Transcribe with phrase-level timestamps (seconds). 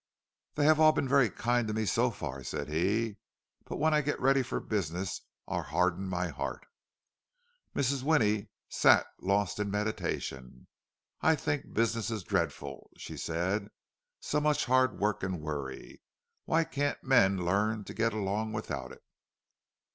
[0.55, 3.17] "They have all been very kind to me so far," said he.
[3.65, 6.65] "But when I get ready for business, I'll harden my heart."
[7.75, 8.01] Mrs.
[8.01, 10.65] Winnie sat lost in meditation.
[11.21, 13.67] "I think business is dreadful," she said.
[14.19, 16.01] "So much hard work and worry!
[16.45, 19.03] Why can't men learn to get along without it?"